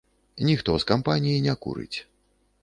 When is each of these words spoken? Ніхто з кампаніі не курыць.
Ніхто 0.47 0.71
з 0.83 0.87
кампаніі 0.93 1.45
не 1.47 1.55
курыць. 1.67 1.97